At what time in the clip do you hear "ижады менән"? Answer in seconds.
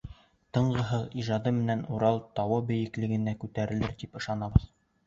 1.25-1.85